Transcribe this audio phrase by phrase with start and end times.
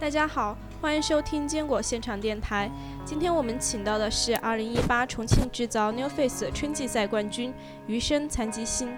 [0.00, 2.70] 大家好，欢迎收听坚果现场电台。
[3.04, 7.52] 今天我们请到的是2018重庆制造 New Face 春季赛冠军
[7.88, 8.96] 余生残疾星。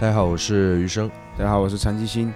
[0.00, 1.10] 大家好，我是余生。
[1.36, 2.32] 大家好，我是残疾星。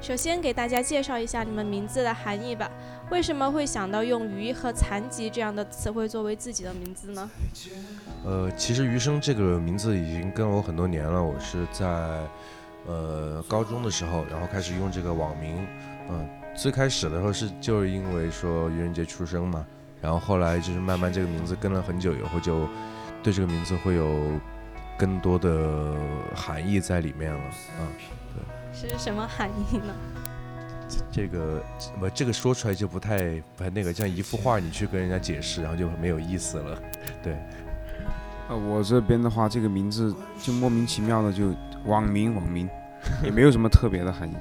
[0.00, 2.68] 首先给大家介绍一下你们名字的含义吧。
[3.10, 7.30] 为什么会想到用“余”和“残疾”这样的词汇作为自己的名字呢？
[8.24, 11.22] 呃，其实余生这个名字已经跟了我很多年了。
[11.22, 11.86] 我是在
[12.86, 15.66] 呃高中的时候，然后开始用这个网名。
[16.08, 19.66] 嗯，最开始的时候是就是因为说愚人节出生嘛，
[20.00, 22.68] 然后后来就是慢慢这个名字跟了很久以后，就
[23.22, 24.30] 对这个名字会有
[24.96, 25.94] 更多的
[26.34, 27.40] 含义在里面了。
[27.80, 27.88] 嗯，
[28.72, 29.92] 对，是什么含义呢？
[31.10, 31.60] 这个
[31.98, 36.80] 不，这个说出来就不太不太那个，像一幅画，你去跟人家解释，然后就没有意思了。
[37.20, 37.36] 对。
[38.48, 41.52] 呃，我这边的话，这个名字就莫名其妙的就
[41.86, 42.68] 网名网名，
[43.22, 44.34] 也没有什么特别的含义。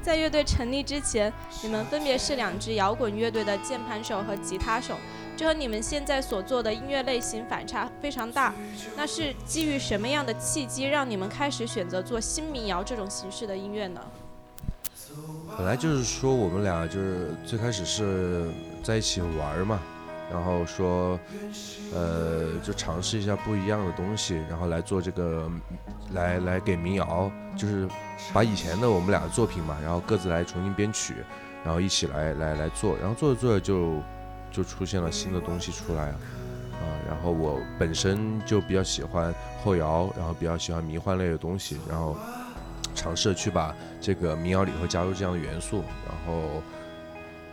[0.00, 4.96] 在乐队成立之前，你们分别是两支摇滚乐队的键盘手和吉他手，
[5.36, 8.52] 这和你们现在所做的音乐类型反差非常大。
[8.96, 14.00] 那是基于什么样的契机，让你们开始选择做新民谣这种形式的音乐呢？
[15.56, 18.50] 本来就是说，我们俩就是最开始是
[18.82, 19.78] 在一起玩嘛，
[20.32, 21.18] 然后说，
[21.94, 25.50] 呃，就尝试一下不一样的东西，然后来做这个，
[26.14, 27.86] 来来给民谣，就是
[28.32, 31.14] 把以前的我们俩的作品嘛，然后各自来重新编曲，
[31.62, 34.02] 然后一起来来来做，然后做着做着就
[34.50, 36.16] 就出现了新的东西出来啊，
[36.80, 42.16] 啊，然后我本身就比较喜欢后摇，然后比较喜欢迷幻类的东西，然后。
[42.94, 46.62] 尝试去把这个民谣里头加入这样的元素，然后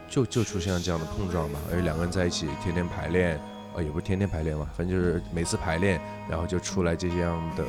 [0.10, 1.60] 就就出现了这样的碰撞吧。
[1.70, 3.40] 而且两个人在一起天天排练，
[3.74, 7.64] 呃，也不是天天排练嘛，反正就是每次排练，然后就出来这样的，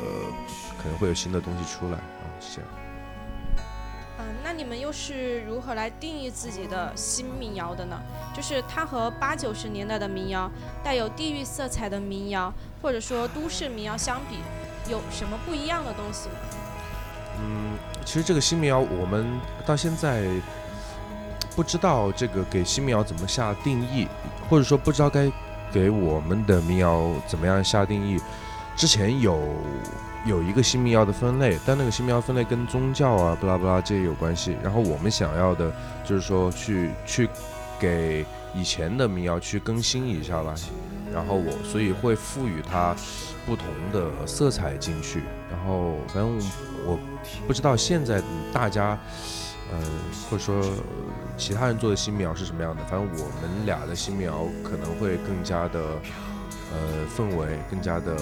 [0.83, 2.71] 可能会有新的东西出来啊，是这样。
[4.19, 8.01] 嗯，那你们又是如何来定义自己的新民谣的呢？
[8.34, 10.51] 就是它和八九十年代的民谣、
[10.83, 12.53] 带有地域色彩的民谣，
[12.83, 14.37] 或者说都市民谣相比，
[14.91, 16.34] 有什么不一样的东西吗？
[17.43, 19.27] 嗯，其实这个新民谣，我们
[19.65, 20.27] 到现在
[21.60, 24.09] 不知道这个给新民谣怎么下定义，
[24.48, 25.31] 或者说不知道该
[25.71, 28.19] 给我们的民谣怎么样下定义。
[28.75, 29.38] 之前有
[30.25, 34.56] 有一个新民谣的分类，但那个新民谣分类跟宗教啊、不拉不拉这些有关系。
[34.62, 35.71] 然后我们想要的
[36.03, 37.28] 就是说去去
[37.78, 40.54] 给以前的民谣去更新一下吧。
[41.12, 42.97] 然后我所以会赋予它
[43.44, 45.25] 不同的色彩进去。
[45.50, 46.41] 然后反正
[46.87, 46.98] 我。
[47.47, 48.98] 不知道现在大家，
[49.71, 49.79] 呃，
[50.29, 50.63] 或者说
[51.37, 52.83] 其他人做的新苗是什么样的？
[52.85, 55.81] 反正我们俩的新苗可能会更加的，
[56.73, 58.17] 呃，氛围更加的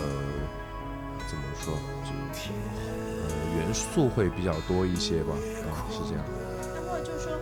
[1.26, 1.74] 怎么说？
[2.04, 2.10] 就
[3.28, 5.32] 呃，元素会比较多一些吧。
[5.68, 6.24] 啊，是这样。
[6.74, 7.32] 那么就是说，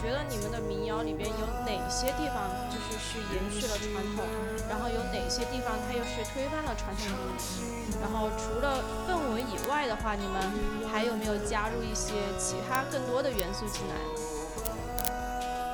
[0.00, 4.24] 觉得你们的民谣里边有哪些地方就是是延续了传统，
[4.68, 7.62] 然后有哪些地方它又是推翻了传统东西？
[8.00, 13.94] 然后除了氛围以外的话，你们还有没有加入一些其他更多的元素进来？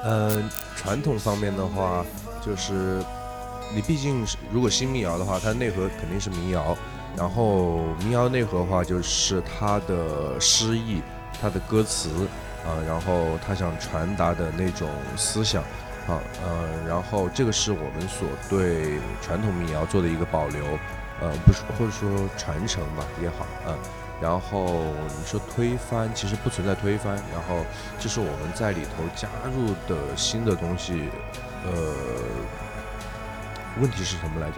[0.05, 2.05] 嗯，传统方面的话，
[2.45, 3.03] 就是
[3.75, 6.77] 你毕竟是如果新民谣的话，它内核肯定是民谣。
[7.17, 11.01] 然后民谣内核的话，就是它的诗意、
[11.41, 12.11] 它的歌词
[12.67, 15.63] 啊，然后他想传达的那种思想
[16.09, 20.65] 啊，呃，然后这个是我们所对传统民谣做的一个保留。
[21.19, 23.75] 呃，不是，或者说传承吧也好，嗯，
[24.21, 24.85] 然后
[25.19, 27.65] 你说推翻，其实不存在推翻，然后
[27.99, 31.09] 这是我们在里头加入的新的东西，
[31.65, 31.95] 呃，
[33.81, 34.57] 问题是什么来着？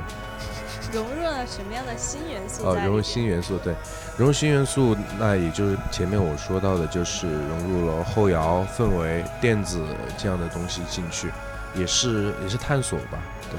[0.93, 2.64] 融入了什么样的新元素？
[2.67, 3.75] 哦，融入新元素，对，
[4.17, 9.85] 融入新元素，那也就是前面我说到的，就是融入了后摇氛围、电子
[10.17, 11.31] 这样的东西进去，
[11.75, 13.19] 也是也是探索吧，
[13.50, 13.58] 对。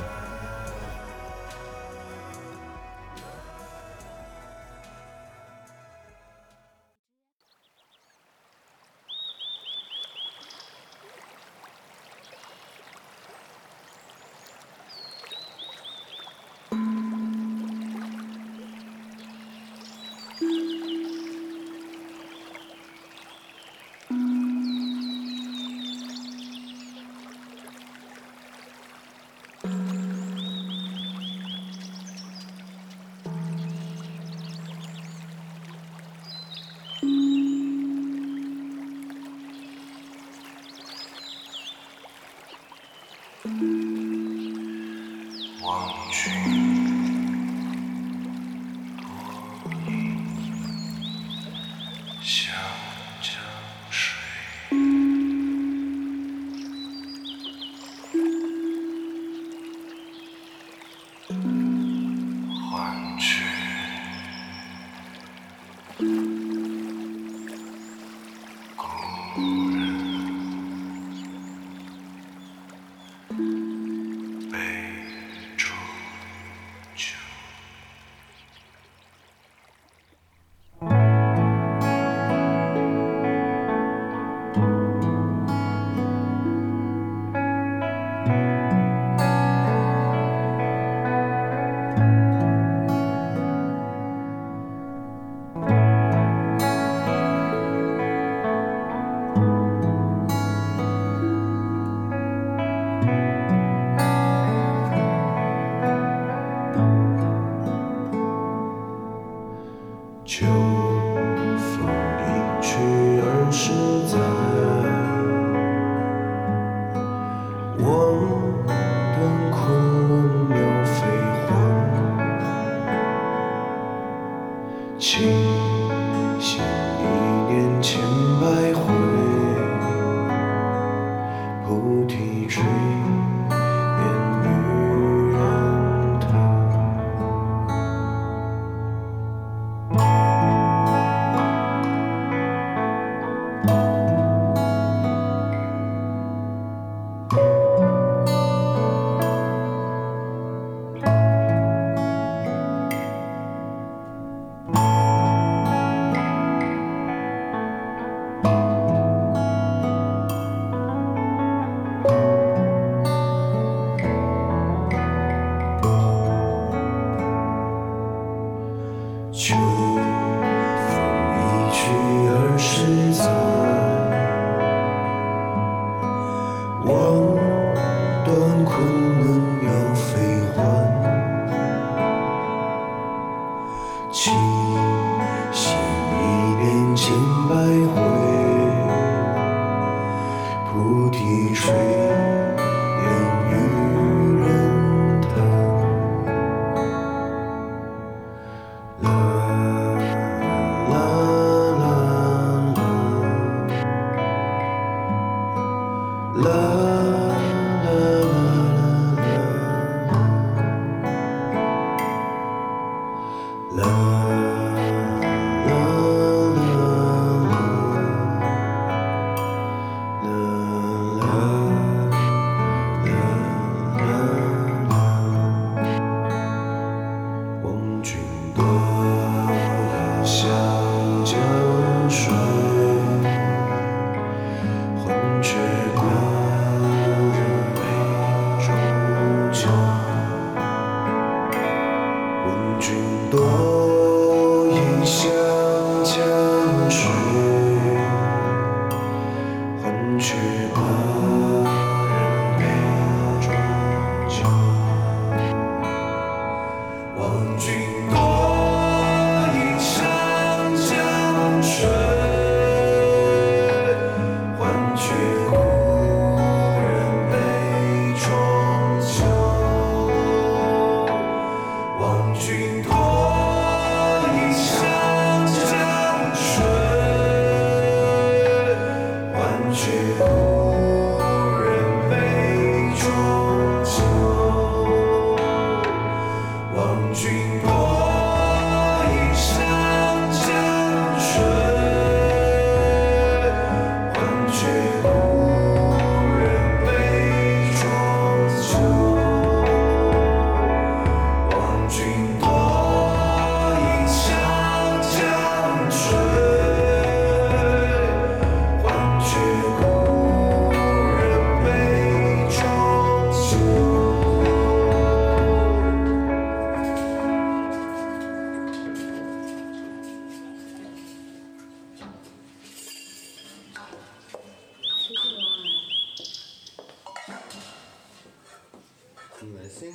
[190.80, 191.74] 菩提水，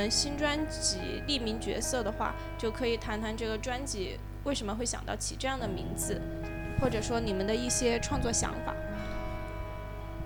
[0.00, 6.18] 们新专辑《匿名角色》的话，就可以谈谈这个专辑为什么会想到起这样的名字，
[6.80, 8.74] 或者说你们的一些创作想法。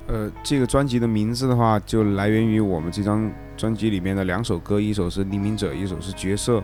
[0.07, 6.59] 呃，这个专辑的名字的话，就来源于我们这张专辑里面的两首歌，一首是《匿名者》，一首是《角色》，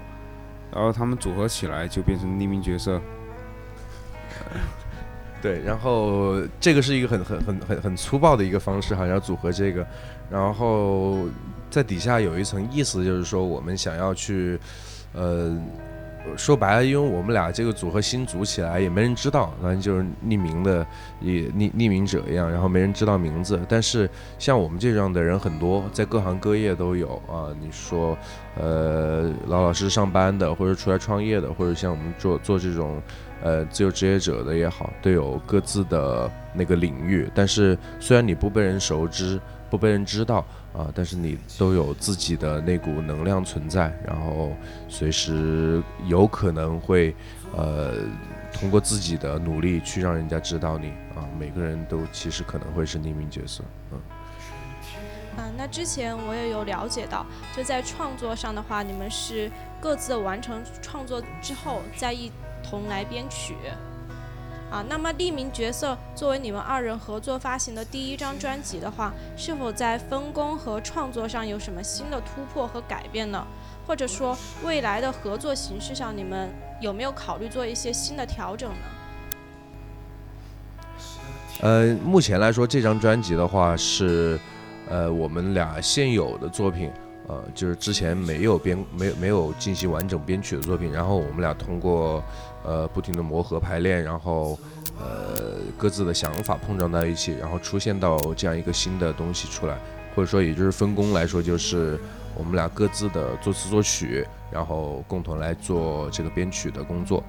[0.72, 2.96] 然后他们组合起来就变成《匿名角色》。
[5.42, 9.84] 对，然后这个是一个很很很很很粗暴的一个方式哈，要组合这个，
[10.30, 11.26] 然后
[11.70, 14.58] 在底下有一层意思，就是说我们想要去，
[15.14, 15.56] 呃，
[16.36, 20.86] 说白了，因为我们俩这个组合新组起来，也没人知道，反正就是匿名的，
[21.20, 23.58] 也匿匿名者一样，然后没人知道名字。
[23.68, 27.48] 但是像我们这样的人很多，在各行各业都有啊。
[27.60, 28.18] 你说，
[28.56, 33.00] 呃，老老实实上班的，或者出来创业的，或者像我们做做这种，
[33.42, 37.30] 呃，自由职业者的也好，都有各自的那个领域。
[37.34, 40.44] 但是虽然你不被人熟知，不被人知道。
[40.72, 44.52] 啊，但是你都有自己的那股能量存在，然后
[44.88, 47.12] 随时有可能会，
[47.56, 47.94] 呃，
[48.52, 51.26] 通过自己的努力去让人家知道你啊。
[51.36, 53.98] 每个人都其实可能会是匿名角色，嗯。
[55.36, 59.50] 啊，那之前我也有了解到，就在创作上的话，你们是
[59.80, 62.30] 各自完成创作之后再一
[62.62, 63.56] 同来编曲。
[64.70, 73.44] 啊，那么匿名角色作为你们二人合作发行的第一张专辑的话，是否在分工和创作上有什么新的突破和改变呢？
[73.86, 76.48] 或者说未来的合作形式上，你们
[76.80, 78.76] 有没有考虑做一些新的调整呢？
[81.62, 84.38] 呃，目前来说，这张专辑的话是，
[84.88, 86.92] 呃，我们俩现有的作品，
[87.30, 92.22] 呃，就是之前没有编、没有没有进行完整编曲的作品，然后我们俩通过。
[92.62, 94.58] 呃，不停的磨合排练，然后，
[94.98, 99.78] 呃，各自的想法碰撞到一起，然后出现到这样一个新的东西出来，
[100.14, 101.98] 或者说，也就是分工来说，就是
[102.34, 107.24] 我们俩各自的作词作曲，然后共同来做这个编曲的工作。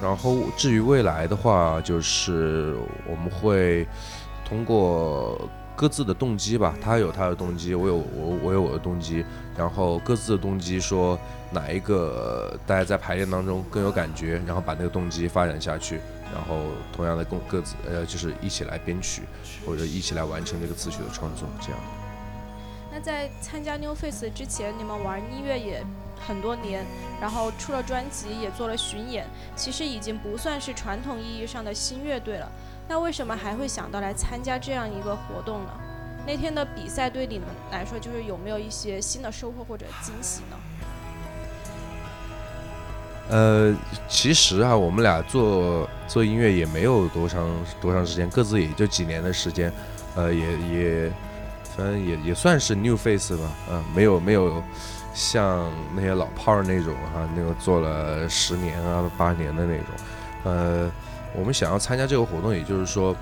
[0.00, 2.76] 然后至于未来的话，就是
[3.10, 3.84] 我们会
[4.44, 5.36] 通过。
[5.80, 9.24] 各自的动机吧，他有他的动机，我有我我有我的动机，
[9.56, 11.18] 然后各自的动机说
[11.50, 15.98] 哪一个大家在排练当中更有感觉，然后把那个动机发展下去，
[16.34, 19.22] 然后同样的共各自呃就是一起来编曲
[19.64, 21.80] 或者一起来完成这个词曲的创作，这样。
[22.92, 25.82] 那在参加 New Face 之前，你们玩音乐也
[26.28, 26.84] 很多年，
[27.22, 32.52] 然后出了专辑也做了巡演，其实已经不算是传统意义上的新乐队了。
[32.90, 35.70] 那为什么还会想到来参加这样一个活动呢？
[36.26, 40.56] 那天的比赛对你们来说，就是有没有一些新的收获或者惊喜呢？
[43.28, 43.72] 呃，
[44.08, 47.48] 其实啊，我们俩做做音乐也没有多长
[47.80, 49.72] 多长时间，各自也就几年的时间，
[50.16, 51.12] 呃，也也
[51.76, 54.60] 反正也也算是 new face 吧，嗯，没有没有
[55.14, 59.86] 像那些老炮儿那种哈，那个做了十年啊八年的那种，
[60.42, 60.90] 呃。
[61.34, 63.14] 我们想要参加这个活动，也就是说，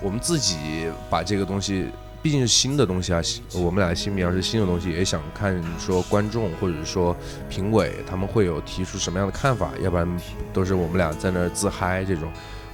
[0.00, 1.88] 我们自己把这个东西，
[2.22, 3.20] 毕竟是新的东西啊，
[3.54, 7.14] 我们俩的新名是新的东西，也想看说观众或者说
[7.48, 10.08] 评委他们会有提出什么样的看法，要不然
[10.52, 12.30] 都是我们俩在那儿自嗨这种，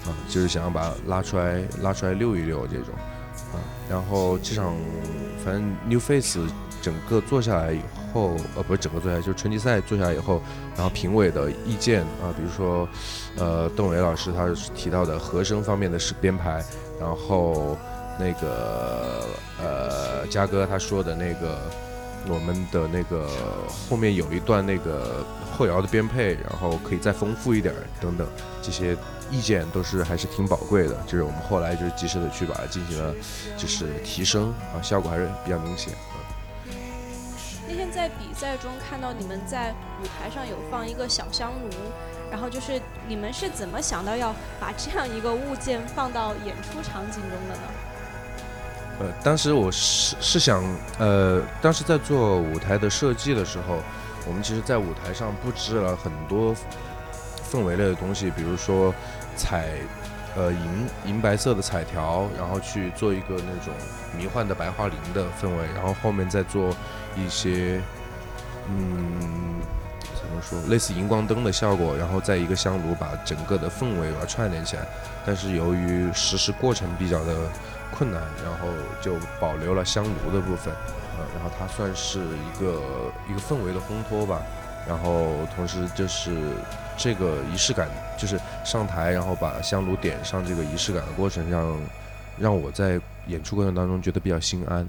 [0.07, 2.95] 啊，就是想要把它拉出来拉出来溜一溜这种，
[3.53, 3.59] 啊，
[3.89, 4.75] 然后这场
[5.45, 6.39] 反正 New Face
[6.83, 7.81] 整个做下来以
[8.13, 8.37] 后。
[8.57, 10.41] 呃不是整个做下来，就是春季赛做下来以后，
[10.77, 12.89] 然后评委的意见啊，比如说，
[13.37, 16.63] 呃邓伟老师他提到的和声方面的是编排，
[17.01, 17.77] 然后
[18.19, 19.27] 那个
[19.61, 21.59] 呃嘉哥他说的那个
[22.29, 23.29] 我们的那个
[23.89, 25.25] 后面有一段那个
[25.57, 28.27] 后摇的编配，然后可以再丰富一点等等，
[28.61, 28.97] 这些
[29.31, 33.15] 意见都是还是挺宝贵的，就是我们后来就是及时的去把它进行了
[33.57, 35.95] 就是提升啊，效果还是比较明显。
[37.91, 41.71] 在比赛中看到你们在舞台上有放一个小香炉，
[42.31, 47.63] 然后就是你们是怎么想到要把这样一个物件放到演出场景中的呢？
[49.01, 50.63] 呃，当时我是是想，
[50.99, 53.79] 呃，当时在做舞台的设计的时候，
[54.27, 56.55] 我们其实在舞台上布置了很多
[57.51, 58.95] 氛围类的东西，比如说
[59.37, 59.71] 彩，
[60.37, 63.73] 呃银银白色的彩条，然后去做一个那种
[64.17, 66.75] 迷幻的白桦林的氛围，然后后面再做。
[67.17, 67.83] 一些，
[68.69, 69.61] 嗯，
[70.15, 74.87] 怎么说，类似荧光灯的效果，然后在一个香炉把整个的氛围把它串联起来。
[75.27, 77.35] 但是由于实施过程比较的
[77.91, 78.69] 困难，然后
[79.03, 80.73] 就保留了香炉的部分，
[81.19, 82.81] 呃，然后它算是一个
[83.29, 84.41] 一个氛围的烘托吧。
[84.87, 86.37] 然后同时就是
[86.97, 91.79] 这个仪式感，就是上台然后把香炉点上这个仪式感的过程，让
[92.39, 94.87] 让我在演出过程当中觉得比较心安。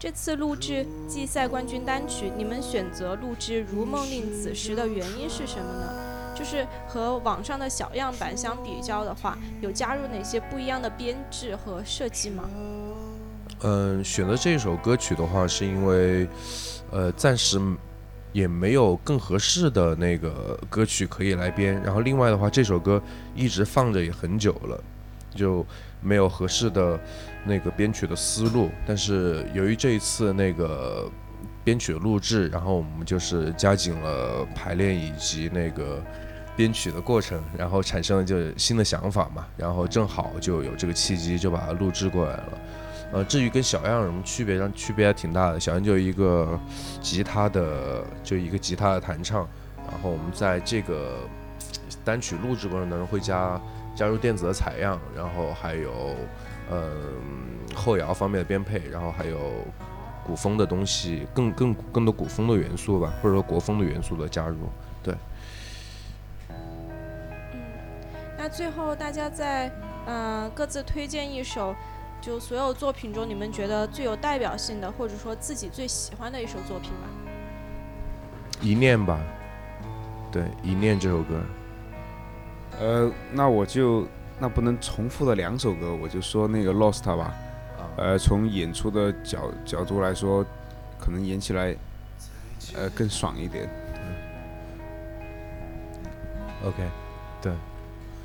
[0.00, 5.92] 这次录制季赛冠军单曲，你们选择录制《如梦令》此时的原因是什么呢？
[6.36, 12.44] 就是和网上的小样板相比较的话，有加入哪些不一样的编制和设计吗？
[13.62, 16.28] 嗯，选择这首歌曲的话，是因为，
[16.92, 17.60] 呃，暂时
[18.32, 21.80] 也没有更合适的那个歌曲可以来编。
[21.82, 23.02] 然后另外的话，这首歌
[23.34, 24.82] 一直放着也很久了，
[25.34, 25.64] 就
[26.00, 26.98] 没有合适的。
[27.44, 31.10] 那个编曲的思路，但是由于这一次那个
[31.64, 36.02] 编曲录制，然后我们就是加紧了排练以及那个
[36.54, 42.58] 编曲的过程，然后产生了就新的想法嘛，然后正好就有这个契机，就把它录制过来了。
[43.12, 45.58] 呃，至于跟小样有什么区别，上区别还挺大的。
[45.58, 46.58] 小样就一个
[47.00, 51.20] 吉他的，就一个吉他的弹唱，然后我们在这个
[52.04, 53.60] 单曲录制过程当中会加
[53.96, 56.14] 加入电子的采样，然后还有
[56.70, 56.90] 嗯、
[57.74, 59.38] 后摇方面的编配，然后还有
[60.22, 64.56] 古风的东西，更更更多古风的元素吧，或者说国风的元素的加入。
[65.02, 65.14] 对。
[66.50, 66.56] 嗯
[68.36, 69.68] 那最后大家在
[70.06, 71.74] 呃各自推荐一首，
[72.20, 77.08] 就所有作品中你们觉得最有代表性的，或者说自己最喜欢的一首作品吧。
[78.60, 79.18] 一念吧，
[80.32, 81.40] 对，一念这首歌，
[82.80, 84.06] 呃，那我就
[84.40, 87.32] 那不能重复的两首歌，我就说那个 Lost 吧。
[87.96, 90.44] 呃，从演出的角角度来说，
[91.00, 91.74] 可能演起来
[92.76, 93.68] 呃更爽一点。
[96.64, 96.76] OK，
[97.40, 97.52] 对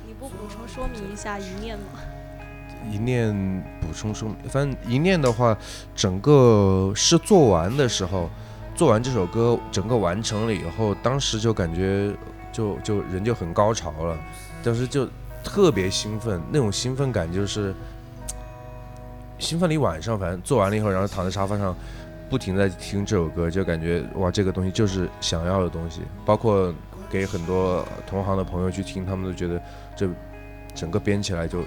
[0.06, 2.00] 你不补充说明一下一念吗？
[2.90, 3.32] 一念
[3.86, 5.56] 补充说明，反正一念的话，
[5.94, 8.30] 整个是做完的时候，
[8.74, 12.12] 做完这首歌，整个完成了以后，当时就感觉
[12.52, 14.18] 就就人就很高潮了，
[14.62, 15.08] 当时就
[15.42, 17.74] 特别兴奋，那种兴奋感就是
[19.38, 21.76] 兴奋了一晚上，反正做完了以后，然后躺在沙发上。
[22.30, 26.00] 不停在听这首歌，就感觉哇，这个东西就是想要的东西。
[26.24, 26.74] 包括
[27.08, 29.62] 给很多同行的朋友去听，他们都觉得
[29.94, 30.08] 这
[30.74, 31.62] 整个编起来就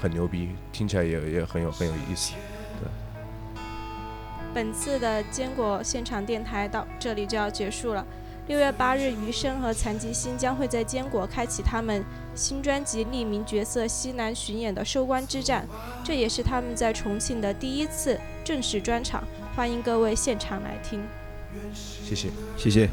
[0.00, 2.32] 很牛逼，听起来也也很有很有意思。
[2.80, 2.88] 对
[4.54, 8.04] 本次的坚果现场电台到这里就要结束了。
[8.48, 12.02] 六月八日，余生和残疾星将会在坚果开启他们
[12.34, 15.68] 新专辑《匿名角色西南》巡演的收官之战，
[16.02, 19.22] 这也是他们在重庆的第一次正式专场，
[19.54, 21.00] 欢迎各位现场来听。
[21.72, 22.30] 谢谢。
[22.56, 22.88] 谢谢。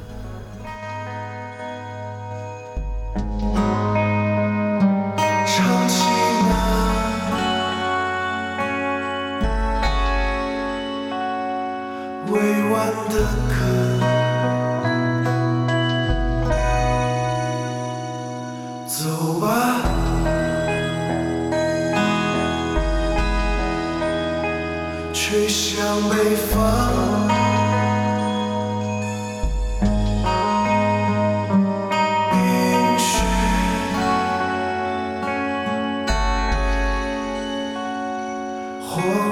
[38.98, 39.27] home.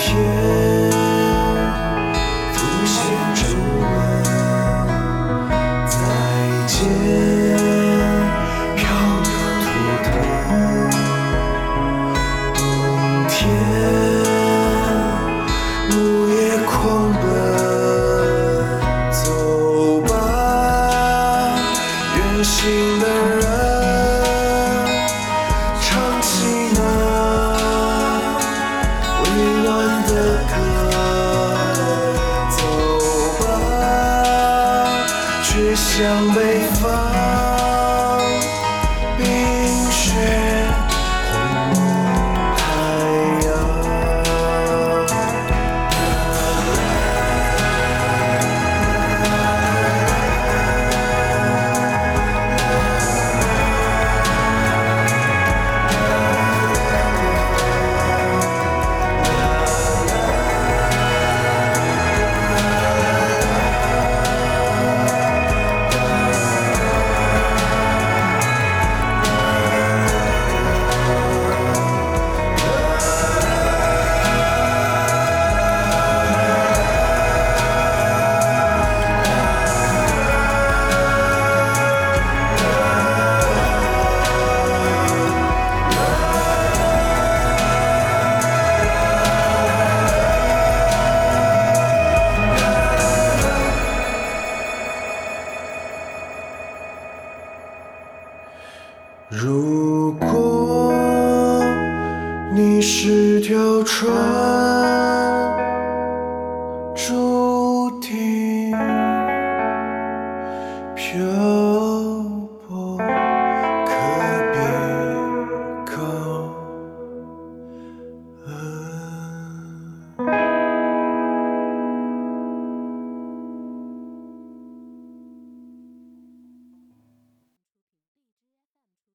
[0.00, 0.79] 天。